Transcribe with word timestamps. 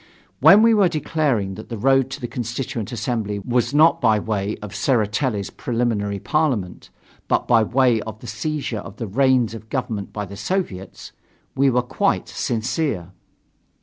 When 0.39 0.63
we 0.63 0.73
were 0.73 0.89
declaring 0.89 1.53
that 1.53 1.69
the 1.69 1.77
road 1.77 2.09
to 2.09 2.19
the 2.19 2.27
Constituent 2.27 2.91
Assembly 2.91 3.37
was 3.37 3.71
not 3.71 4.01
by 4.01 4.17
way 4.17 4.57
of 4.59 4.73
Tseretelli's 4.73 5.51
Preliminary 5.51 6.17
Parliament, 6.17 6.89
but 7.27 7.47
by 7.47 7.61
way 7.61 8.01
of 8.01 8.17
the 8.17 8.25
seizure 8.25 8.79
of 8.79 8.95
the 8.97 9.05
reigns 9.05 9.53
of 9.53 9.69
government 9.69 10.11
by 10.11 10.25
the 10.25 10.35
Soviets, 10.35 11.11
we 11.53 11.69
were 11.69 11.83
quite 11.83 12.27
sincere. 12.27 13.11